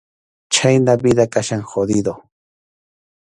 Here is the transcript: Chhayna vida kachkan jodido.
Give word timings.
Chhayna 0.55 0.95
vida 1.03 1.25
kachkan 1.35 1.63
jodido. 1.73 2.15